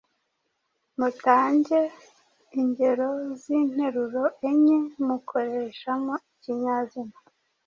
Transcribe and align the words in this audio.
Mutange 0.99 1.79
ingero 2.59 3.09
z’interuro 3.41 4.23
enye 4.49 4.79
mukoreshamo 5.07 6.13
ikinyazina 6.31 7.17